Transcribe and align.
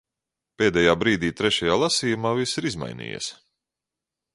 Pēdējā 0.61 0.95
brīdī, 1.03 1.29
trešajā 1.43 1.77
lasījumā, 1.83 2.35
viss 2.43 2.61
ir 2.63 2.71
izmainījies. 2.73 3.33